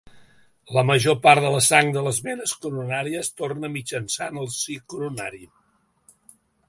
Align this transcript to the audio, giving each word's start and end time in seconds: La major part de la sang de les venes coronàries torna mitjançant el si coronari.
La 0.75 0.83
major 0.89 1.17
part 1.25 1.43
de 1.47 1.51
la 1.55 1.59
sang 1.65 1.91
de 1.97 2.03
les 2.07 2.21
venes 2.29 2.53
coronàries 2.63 3.31
torna 3.43 3.71
mitjançant 3.75 4.41
el 4.45 4.51
si 4.59 4.79
coronari. 4.95 5.47